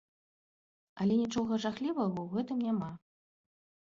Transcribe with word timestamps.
Але 1.03 1.13
нічога 1.19 1.59
жахлівага 1.65 2.05
ў 2.13 2.39
гэтым 2.39 2.57
няма. 2.69 2.89